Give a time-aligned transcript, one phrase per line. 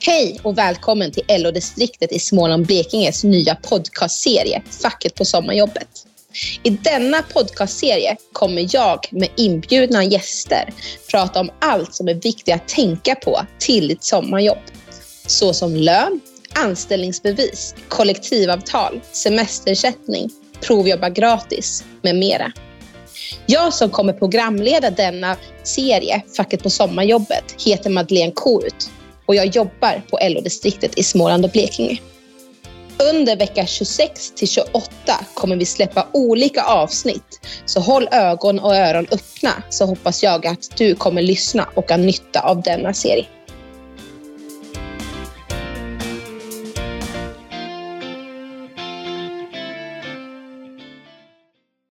[0.00, 5.88] Hej och välkommen till LO-distriktet i Småland-Blekinges nya podcastserie Facket på sommarjobbet.
[6.62, 10.74] I denna podcastserie kommer jag med inbjudna gäster
[11.10, 14.58] prata om allt som är viktigt att tänka på till ditt sommarjobb.
[15.26, 16.20] Såsom lön,
[16.54, 22.52] anställningsbevis, kollektivavtal, semesterersättning, provjobba gratis med mera.
[23.46, 28.90] Jag som kommer programleda denna serie, Facket på sommarjobbet, heter Madeleine Korut
[29.28, 31.98] och jag jobbar på LO-distriktet i Småland och Blekinge.
[33.12, 34.90] Under vecka 26 till 28
[35.34, 37.40] kommer vi släppa olika avsnitt.
[37.64, 41.96] Så håll ögon och öron öppna så hoppas jag att du kommer lyssna och ha
[41.96, 43.26] nytta av denna serie.